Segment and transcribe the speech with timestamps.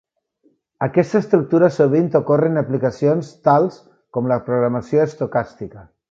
[0.85, 3.77] Aquesta estructura sovint ocorre en aplicacions tals
[4.17, 5.85] com la programació estocàstica.